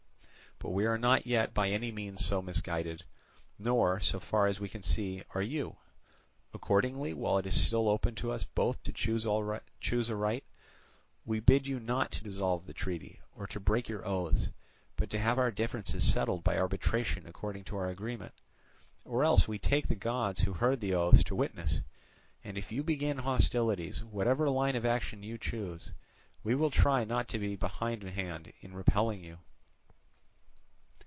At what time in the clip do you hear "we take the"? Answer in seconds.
19.47-19.95